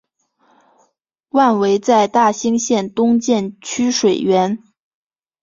[1.29, 4.57] 万炜在大兴县东建曲水园。